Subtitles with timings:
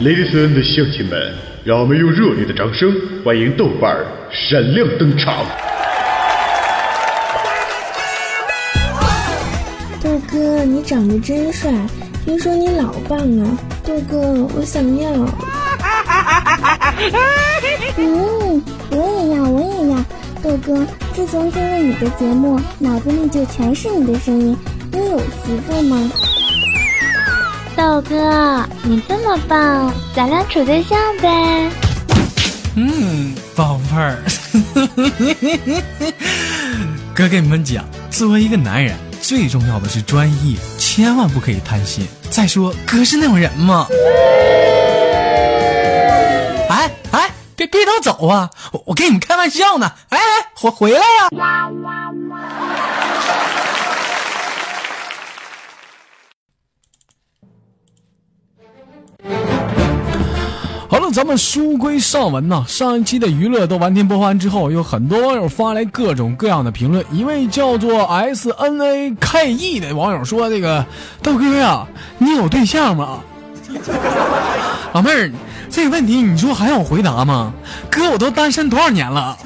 [0.00, 2.90] Ladies and gentlemen，让我们用热烈的掌声
[3.22, 5.44] 欢迎豆瓣儿闪亮登场。
[10.02, 11.70] 豆哥，你长得真帅，
[12.24, 13.58] 听说你老棒啊！
[13.84, 14.16] 豆哥，
[14.56, 15.10] 我想要。
[17.98, 18.62] 嗯，
[18.92, 20.02] 我也要，我也要。
[20.42, 24.56] 豆哥，自从听了你的节目，脑子里就全是你的声音。
[24.92, 26.10] 你有媳妇吗？
[27.80, 31.70] 豆哥，你这么棒，咱俩处对象呗？
[32.76, 34.22] 嗯，宝贝儿，
[37.16, 42.06] 哥跟你们讲，作为一个男人，最重要的是专一，千万不可以贪心。
[42.28, 43.86] 再说，哥是那种人吗？
[46.68, 48.50] 哎 哎，别别都走啊！
[48.72, 49.90] 我我跟你们开玩笑呢。
[50.10, 50.22] 哎哎，
[50.54, 51.30] 回回来呀！
[60.90, 62.64] 好了，咱们书归上文呐。
[62.66, 67.04] 上一期的娱乐都完全播完之后，有很多网友发来各种各样的评论。
[67.12, 70.84] 一位叫做 S N A K E 的网友说：“这个
[71.22, 71.86] 豆哥呀，
[72.18, 73.20] 你有对象吗？”
[74.92, 75.30] 老妹儿，
[75.70, 77.52] 这个问题你说还用回答吗？
[77.88, 79.38] 哥，我都单身多少年了。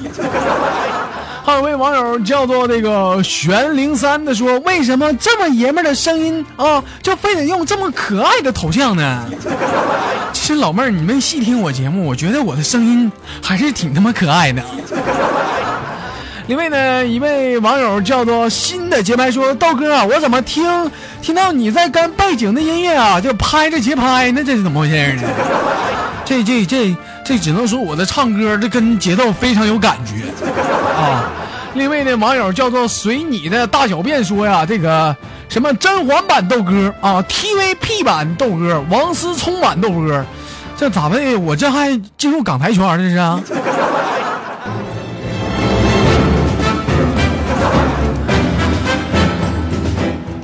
[1.45, 9.23] 还有位网友叫做那个玄零三的说：“为什么这么爷们的声音啊，就非得用这么可爱的头像呢？”
[10.33, 13.11] 其实老妹儿，你们细听我节目，我觉得我的声音
[13.43, 14.63] 还是挺他妈可爱的。
[16.49, 24.41] 另外呢，一位网友叫做新的节拍说：“豆哥啊，我怎么听听到你在跟背景的音乐啊，就拍着节拍呢？
[24.43, 25.21] 这是怎么回事呢？
[26.25, 30.25] 这这这这只能说我的唱歌这跟节奏非常有感觉
[30.95, 31.29] 啊。”
[31.75, 35.13] 另外呢，网友叫做随你的大小便说呀，这个
[35.49, 40.23] 什么甄嬛版豆哥啊，TVP 版豆哥，王思聪版豆哥，
[40.77, 41.35] 这咋的？
[41.37, 43.41] 我这还进入港台圈这是啊？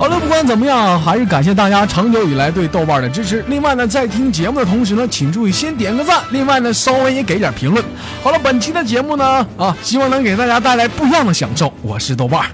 [0.01, 3.45] 好了，不管怎么样，还是感谢大家长久以来对豆瓣的支持。
[3.47, 7.85] 另外呢，在听节目的同时呢，请注意先点个赞，另外呢，稍微也给点评论。
[8.23, 11.71] 好了，本期的节目呢，啊，希望能给大家带来不一样的享受。
[11.83, 12.49] 我是豆瓣。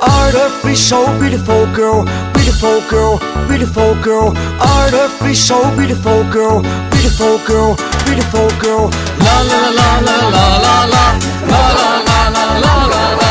[0.00, 2.06] Artificial beautiful girl,
[2.45, 4.35] beautiful girl, beautiful girl.
[4.59, 7.75] Artificial beautiful girl, beautiful girl,
[8.05, 8.89] beautiful girl.
[9.25, 11.05] La la la la la la la
[11.47, 13.27] la la la la la la la la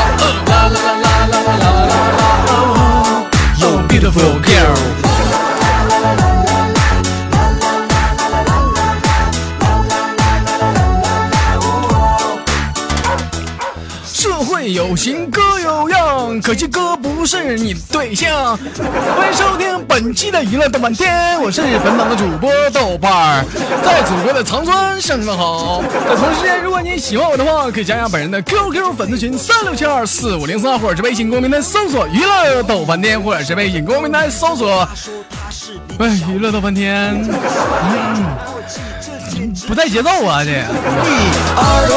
[0.51, 2.61] la la la la la la.
[3.61, 4.79] Yo, beautiful girl.
[14.05, 18.58] 社会有型哥有样，可惜哥不 是你的对象。
[19.16, 23.44] 欢迎收听本期的娱乐豆瓣天，我是本档的主播豆瓣儿，
[23.84, 25.82] 在祖国的长春向你们好。
[26.08, 34.88] 在同时间，如果你喜欢我的话，可以加下本人的 QQ 粉丝群三六七二四五零三，或者是微信公屏台搜索娱乐豆瓣天，或者是微信公屏台搜索
[36.00, 37.28] 哎娱乐豆瓣天。
[39.68, 40.52] 不带节奏啊，这。
[40.52, 41.10] We
[41.56, 41.88] are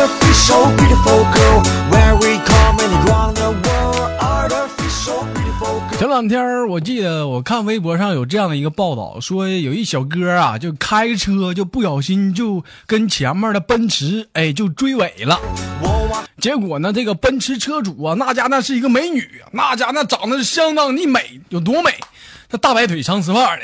[5.98, 15.38] 前两天我记得我看微博上有这样的一个报道，说有一小哥啊，就开车就不小心就跟前面的奔驰哎就追尾了。
[16.41, 21.91] 结果呢，这个奔驰车主啊，那家那是一个美女，那家那长得相当的美，有多美？
[22.50, 23.62] 那大白腿长丝袜的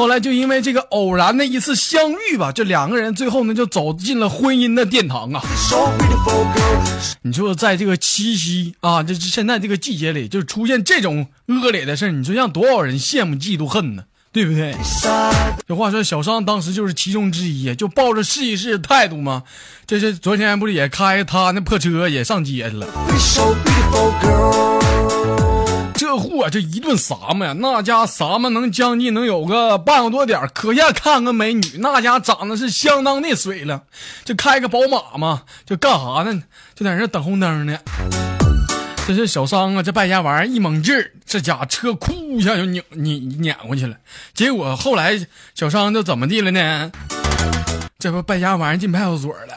[0.00, 5.42] 后来就因为这个偶然的一次相遇吧，这两个人最后呢就走进了婚姻的殿堂啊。
[7.20, 14.04] 你说在这个七夕啊，这现在这个季节里，就出现这种恶劣的事，你说让多少人羡慕、嫉妒、恨呢？
[14.32, 14.74] 对不对？
[15.68, 19.42] 这话说，小商当时就是其中之一，就抱着试一试态度嘛。
[19.86, 22.86] 这是昨天不是也开他那破车也上街去了，
[26.10, 33.82] 这货这一顿撒嘛呀，那家撒嘛能将近能有个半个多点可下看个美女，那家长得是相当的水了，
[34.24, 36.42] 就开个宝马嘛，就干啥呢？
[36.74, 37.78] 就在那等红灯呢。
[39.06, 43.94] 这是小商啊，这败家玩意儿一猛劲儿，这家车哭一下就拧拧撵过去了。
[44.34, 45.24] 结果后来
[45.54, 46.90] 小商就怎么地了呢？
[48.00, 49.54] 这不败家玩意儿进派出所了。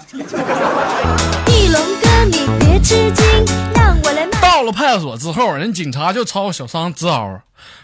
[1.47, 3.25] 翼龙哥，你别吃惊，
[3.73, 4.25] 让我来。
[4.41, 7.39] 到了派出所之后，人警察就朝小桑直嗷：“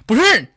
[0.06, 0.52] 不是，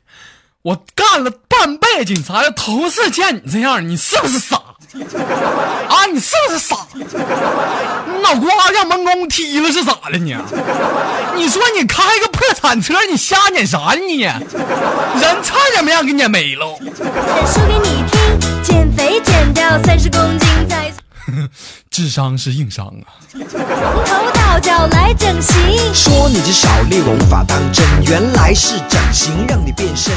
[0.62, 4.56] 我干了半辈子警察，头次见你这样，你是不是傻？
[5.88, 6.76] 啊，你是不是傻？
[6.94, 7.04] 你
[8.22, 10.36] 脑瓜让门工踢了是咋的你？
[11.36, 14.22] 你说你开个破产车，你瞎撵啥呢你？
[14.22, 14.42] 人
[15.44, 16.66] 差点没让给撵没了。
[16.66, 18.02] 说给你
[21.90, 23.06] 智商是硬伤啊！
[23.32, 23.60] 从
[24.04, 25.54] 头到脚来整形。
[25.94, 30.12] 说你这小丽我无法当真，原来是整形让你变身，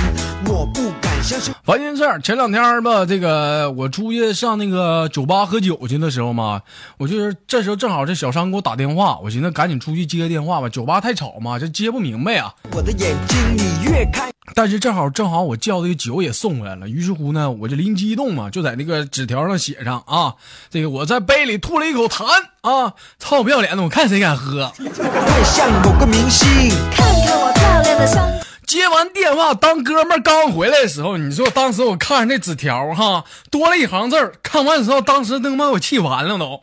[0.46, 1.54] 我不敢相信。
[1.64, 6.62] 烦心事儿，前两天吧，这个我出去上那个酒吧喝酒去的时候嘛，
[6.98, 12.54] 我就是这时候正好这小商给我打电话，我寻思赶紧出去接个电话吧，酒吧太吵嘛，这接不明白啊。
[12.72, 20.36] 我的眼睛你越看，但是正好正好我叫这个酒也送过来了，于是乎呢，我就灵机一动嘛，就在那个纸条上写上啊，
[20.70, 22.26] 这个我在杯里吐了一口痰
[22.62, 24.72] 啊，操不要脸的，我看谁敢喝。
[24.78, 26.70] 太像某个明星。
[26.92, 28.30] 看看我漂亮的伤。
[28.68, 36.62] 接完电话，当哥们儿刚回来的时候，你说当时我看着那纸条哈，多了一行字儿，看完之后，当时他妈我气完了都。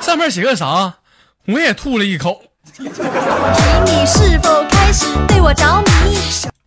[0.00, 0.94] 上面写个啥？
[1.46, 2.42] 我也吐了一口。
[2.78, 2.88] 你
[4.06, 6.16] 是否开始对我着迷？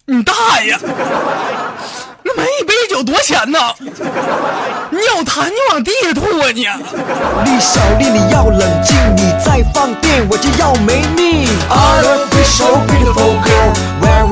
[0.05, 0.77] 你大爷！
[2.21, 3.57] 那买一杯酒多钱呢？
[3.79, 6.63] 你有痰你往地下吐啊你！
[6.65, 11.47] 丽小丽，你要冷静，你再放电我就要没命。
[11.69, 13.71] Artificial beautiful girl,
[14.01, 14.27] and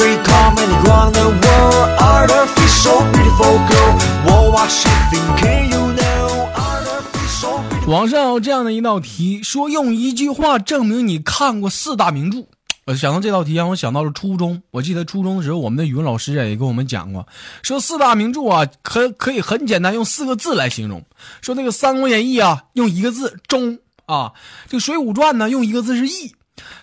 [0.83, 1.87] run the world.
[1.97, 3.95] Artificial beautiful girl,
[4.25, 5.71] what was she thinking?
[5.71, 7.89] You know, artificial beautiful.
[7.89, 12.39] 网上有这样的一道题，说用一句话证明你看过四大名著。
[12.87, 14.63] 我想到这道题，让我想到了初中。
[14.71, 17.27] 我记得初中的时候，我们的语文老师也跟我们讲过，
[17.61, 21.03] 说四大名著啊，可可以很简单用四个字来形容。
[21.41, 24.31] 说那个《三国演义》啊，用一个字“忠”啊；
[24.69, 26.29] 这个《水浒传》呢，用一个字是“义”；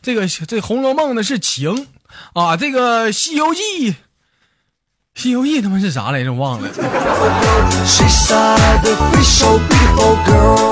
[0.03, 1.89] 这个这《红楼梦》呢是“情”
[2.35, 3.63] 啊；这个《西游记》，
[5.15, 6.35] 《西游记》他妈是啥来着？
[6.35, 6.69] 忘了。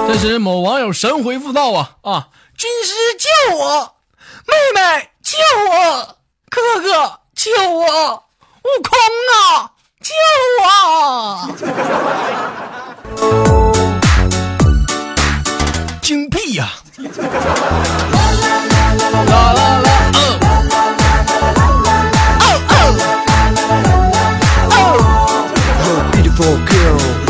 [0.08, 3.91] 这时某网友神回复道啊啊，军师救我，
[4.46, 4.80] 妹妹
[5.22, 5.38] 救
[5.70, 6.16] 我，
[6.50, 7.84] 哥哥救我，
[8.62, 8.90] 悟空
[9.32, 10.12] 啊救
[10.62, 10.64] 我！
[16.02, 16.68] 精辟呀、
[26.12, 27.21] beautiful girl.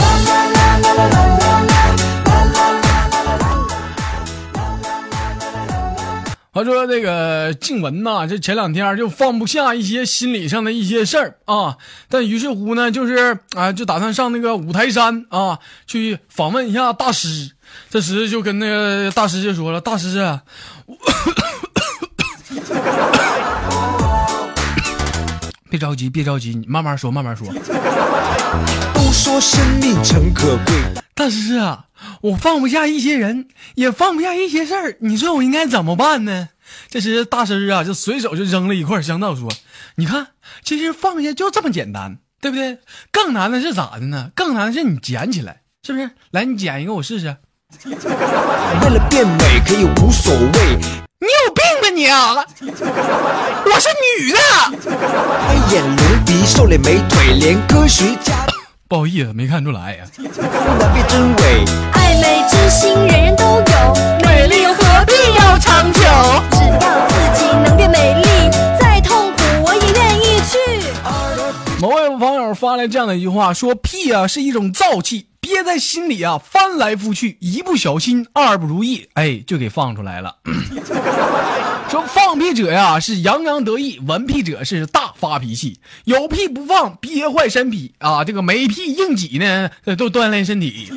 [6.65, 11.77] 他说这个静雯呐，这前两天就放不下一些心理上的一些事儿啊，
[12.09, 17.51] 但于是乎呢，就是啊，就打算上那个五台山啊，去访问一下大师。
[17.89, 20.43] 这时就跟那个大师就说了：“大师啊，
[20.87, 20.97] 我
[25.73, 27.49] 别着急，别着急，你慢慢说，慢慢说。
[28.93, 30.75] 都说生命诚可贵，
[31.15, 31.87] 大师啊，
[32.21, 36.51] 我放不下一些人，也放不下一些事儿，你说我应该怎么办呢？
[36.91, 39.51] 这时大师啊，就随手就扔了一块香皂，说
[39.97, 40.27] ：“你看，
[40.63, 42.77] 其实放下就这么简单，对不对？
[43.11, 44.31] 更难的是咋的呢？
[44.35, 46.11] 更难的是你捡起来，是不是？
[46.33, 47.35] 来，你捡一个，我试试。
[47.89, 51.02] 为了变美可以无所谓。
[51.23, 52.45] 你有病吧你啊！
[53.65, 53.89] 我是
[54.19, 54.39] 女的。
[55.47, 58.45] 黑眼隆鼻，瘦脸美腿，连科学家
[58.89, 60.05] 不好意思，没看出来呀。
[60.17, 60.25] 都
[60.81, 61.65] 难辨真伪。
[61.93, 66.01] 爱美之心人人都有，美丽又何必要长久？
[66.51, 68.51] 只要自己能变美丽，
[68.81, 70.59] 再痛苦我也愿意去。
[71.79, 75.29] 某位网友发来这样的一句话，说：“屁啊，是一种燥气，
[75.63, 80.39] 憋在心里啊，翻来覆去，一不小心，二不如意，哎，就给放出来了。
[81.89, 90.91] ”说放屁者呀是洋洋得意，闻屁者是大发脾气，有屁不放憋坏身体啊，这个没屁硬挤呢，呃都锻炼身体。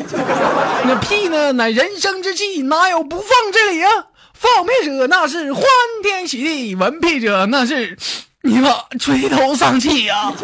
[0.86, 3.91] 那屁呢，乃人生之气，哪有不放之理啊？
[4.34, 5.63] 放屁者那是欢
[6.01, 7.95] 天喜地，闻屁者那是
[8.48, 10.38] 你妈垂头丧气呀、Oh.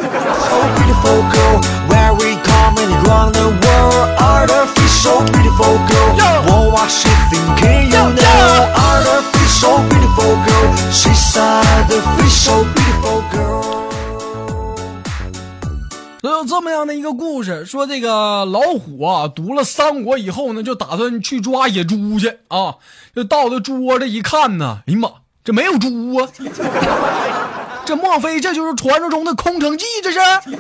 [16.22, 22.74] 所以有这么样的一个故事，说这个老虎啊，读了三国以后呢，就打算去抓野猪去啊。
[23.16, 25.10] 就到这猪窝这一看呢，哎呀妈，
[25.44, 26.28] 这没有猪啊！
[27.92, 29.84] 这莫非这就是传说中的空城计？
[30.02, 30.20] 这是？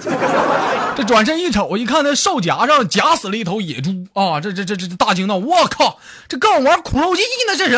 [0.97, 4.41] 这转身一瞅，一看那兽夹上夹死了一头野猪啊！
[4.41, 5.97] 这这这这大惊道：“我靠，
[6.27, 7.55] 这跟我玩苦肉计呢？
[7.55, 7.77] 这是？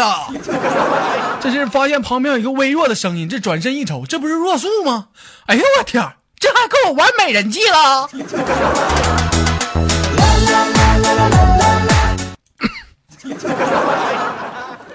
[1.39, 3.29] 这是发现旁边有一个微弱的声音。
[3.29, 5.09] 这转身一瞅，这不是若素吗？
[5.45, 6.03] 哎呦我天，
[6.39, 8.09] 这还跟我玩美人计了？”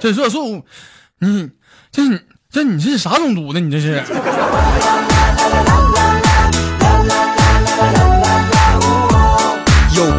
[0.01, 0.65] 这热素，
[1.21, 1.49] 你
[1.93, 2.19] 这你
[2.51, 3.61] 这你这是啥种族呢？
[3.61, 4.03] 你这是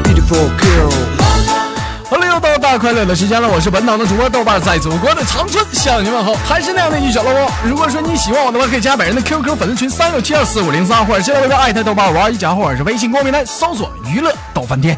[0.03, 0.93] beautiful girl.
[2.07, 7.51] 好了，又到大快乐的时间了，我是本档的主播豆瓣，在祖国的长春向你问好，还是那样的一小喽啰。
[7.63, 14.95] 如果说你喜欢我的话，可以加本人的 QQ 粉丝群三六七二四五零三，或者新浪微博艾特豆瓣五二一加，或者是微信公众平台搜索娱乐豆饭店。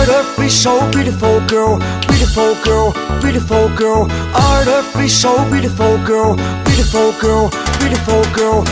[0.00, 1.78] Artificial, beautiful girl,
[2.08, 4.08] beautiful girl, beautiful girl.
[4.32, 8.64] Artificial, beautiful girl, beautiful girl, beautiful girl.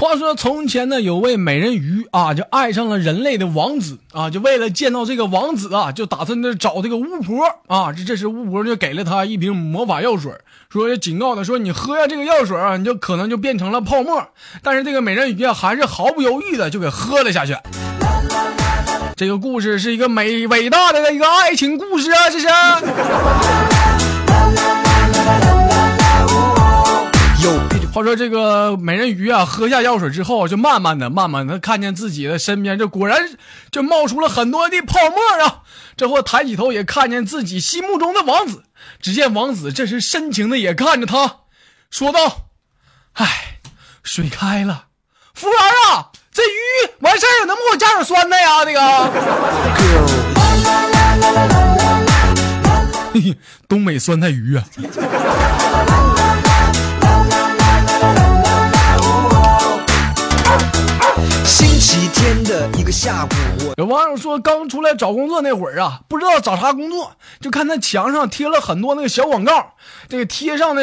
[0.00, 7.92] 话说从前呢，有位美人鱼啊，就爱上了人类的王子啊，就为了见到这个王子啊，就打算呢找这个巫婆啊。
[7.92, 10.32] 这这时巫婆就给了他一瓶魔法药水，
[10.68, 14.26] 说警告他说你喝下这个药水啊，你就可能就变成了泡沫。
[14.60, 17.56] 但是这个美人鱼啊，还是毫不犹豫的就给喝了下去。
[19.16, 22.48] 这个故事是一个美伟大的一个爱情故事啊，这是。
[27.92, 33.38] 话说这个美人鱼啊，喝下药水之后，就慢慢的、慢慢的看见自己的身边，这果然
[33.70, 35.62] 就冒出了很多的泡沫啊。
[35.96, 38.64] 这货抬起头也看见自己心目中的王子，
[39.00, 41.42] 只见王子这时深情的也看着他，
[41.88, 42.48] 说道
[43.14, 43.60] ：“哎，
[44.02, 44.86] 水开了，
[45.32, 45.60] 服务员
[45.92, 48.64] 啊，这鱼完事儿能不能给我加点酸的呀？
[48.64, 48.80] 那个，
[53.14, 53.36] 嘿嘿
[53.68, 54.64] 东北酸菜鱼啊。”
[61.54, 63.28] 星期天的一个下午，
[63.68, 69.74] 我有网友说，刚出来找工作那会儿啊，不知道找啥工作，就看那墙上贴了很多那个小广告，
[70.08, 70.82] 这个贴上的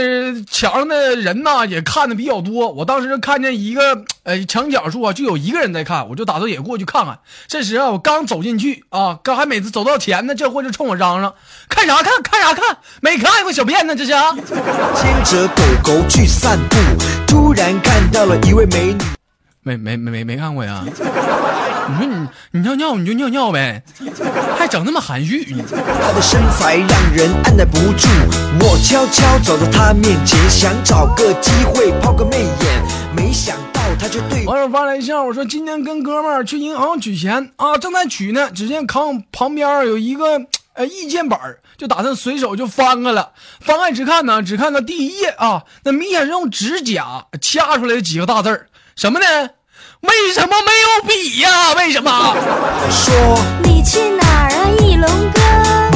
[0.49, 2.71] 墙上的人呐也看的比较多。
[2.71, 7.19] 我当时就看见一个呃墙角处啊，就有一个人在看，我就打算也过去看看。
[7.49, 11.33] 这时啊，我刚走进去啊，刚还每次走到前呢，这货就冲我嚷嚷
[11.67, 12.13] ：“看啥看？
[12.23, 12.77] 看啥看？
[13.01, 14.33] 没看过小骗子这是？”啊
[14.95, 16.77] 牵着狗狗去散步，
[17.27, 19.20] 突然看到了一位美女。
[19.63, 20.83] 没没没没没看过呀？
[21.87, 23.83] 你说你你尿尿你就尿尿呗，
[24.57, 25.61] 还整那么含蓄你。
[25.61, 28.07] 她的身材让人按耐不住，
[28.59, 32.83] 我悄悄走到他面前，想找个机会抛个媚眼，
[33.15, 40.41] 没想到他就对网友发来笑，我说今天跟哥们儿去银行取钱啊，正在取呢，只见扛旁边有一个
[40.73, 43.31] 呃意见板儿就打算随手就翻开了。
[43.59, 48.67] 翻开只看呢，只看到第一页啊，那明显是用指甲掐出来的几个大字儿，
[49.01, 49.25] 什么呢？
[50.01, 52.35] 为什么没有笔呀、为什么？
[52.91, 55.41] 说，你去哪儿啊，翼龙哥？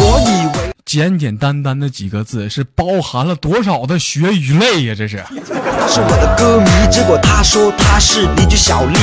[0.02, 5.18] 我以为简简单单的几个字，是包含了多少的血与泪呀、这是。
[5.18, 8.98] 她是我的歌迷，结果他说他是邻居小丽，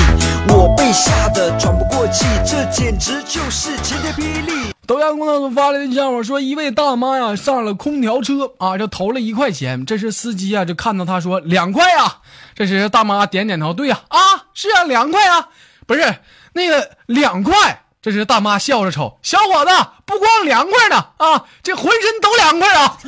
[0.48, 4.71] 我被吓得喘不过气，这简直就是晴天霹雳。
[4.92, 9.86] 抖音公众组发来的笑话说，一位大妈呀上了空调车啊，就投了一块钱。
[9.86, 12.18] 这时司机啊就看到他说两块啊。
[12.54, 14.18] 这时大妈点点头，对呀啊
[14.52, 15.48] 是啊两块啊，
[15.86, 16.16] 不是
[16.52, 17.84] 那个两块。
[18.02, 19.70] 这时大妈笑着瞅小伙子，
[20.04, 22.98] 不光凉快呢啊，这浑身都凉快啊。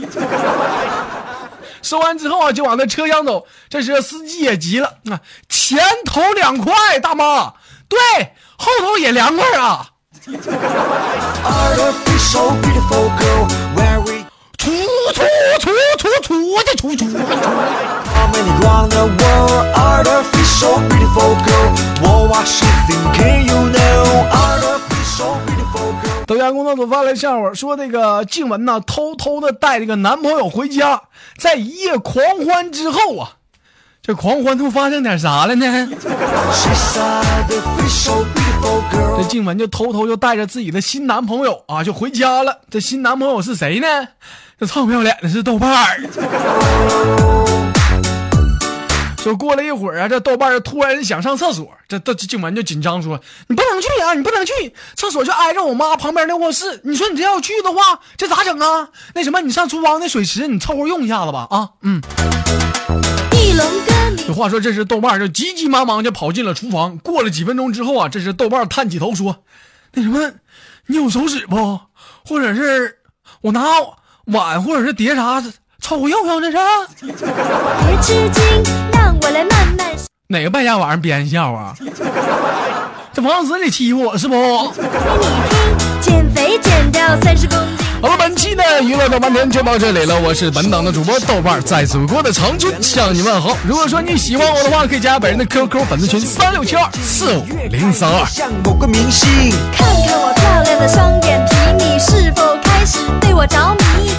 [1.82, 3.44] 收完之后啊，就往那车厢走。
[3.68, 7.52] 这时司机也急了啊，前头两块，大妈，
[7.90, 7.98] 对，
[8.56, 9.90] 后头也凉快啊。
[10.26, 10.40] Artificial
[12.62, 14.25] beautiful girl, where we
[14.57, 14.71] 出
[15.12, 15.21] 出
[15.61, 16.33] 出出出
[16.64, 17.19] 的出出出。
[17.19, 19.66] How many round the world?
[19.76, 21.69] Artificial beautiful girl.
[22.00, 23.45] What was she thinking?
[23.47, 26.25] You know, artificial beautiful girl.
[26.26, 31.02] 抖音公众组发来笑话，说那个静雯呢，偷偷的带这个男朋友回家，
[31.37, 33.33] 在一夜狂欢之后啊，
[34.06, 35.88] 这狂欢都发生点啥了呢
[39.16, 42.61] 这静雯就偷偷就带着自己的新男朋友啊，就回家了。
[42.68, 43.87] 这新男朋友是谁呢？
[44.61, 45.96] 这臭不要脸的是豆瓣儿。
[49.25, 54.52] 就过了一会儿啊，这豆瓣儿突然想上厕所，这这这静雯就紧张说：“你不能去啊，你不能去，
[54.95, 56.81] 厕所就挨着我妈旁边的卧室。
[56.85, 58.90] 你说你这要去的话，这咋整啊？
[59.14, 61.47] 那什么，你上厨房那水池，你凑合用一下子吧。
[61.50, 62.02] 啊，嗯。
[63.33, 63.93] 翼龙哥，
[64.28, 66.99] 你话说，这时豆瓣儿就急急忙忙就跑进了厨房。
[66.99, 69.37] 过了几分钟之后啊，这时豆瓣儿探起头说
[69.95, 70.33] ：“那什么，
[70.87, 71.81] 你有手纸不？
[72.26, 72.99] 或者是
[73.40, 73.64] 我拿
[74.26, 75.43] 碗或者是碟啥
[75.81, 76.59] 凑合用用这是？
[79.34, 79.88] 来慢慢
[80.28, 81.74] 哪个败家玩意儿编笑话？
[83.12, 84.36] 这王子你欺负我是不？
[84.36, 84.86] 你
[85.50, 86.00] 听。
[86.00, 93.56] 减肥减掉三十公斤，好了，本期的娱乐豆瓣天就到这里了，我是本档的主播豆瓣，在祖国的长春向你问好。
[93.66, 98.24] 如果说你喜欢我的话，可以加本人的 QQ 粉丝群三六七二四五零三二。
[98.26, 99.50] 像某个明星。
[99.76, 104.12] 看看我漂亮的双眼皮，你是否开始对我着迷？